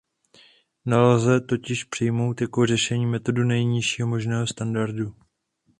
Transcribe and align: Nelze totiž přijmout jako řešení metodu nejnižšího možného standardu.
Nelze 0.85 1.41
totiž 1.41 1.83
přijmout 1.83 2.41
jako 2.41 2.65
řešení 2.65 3.05
metodu 3.05 3.43
nejnižšího 3.43 4.07
možného 4.07 4.47
standardu. 4.47 5.15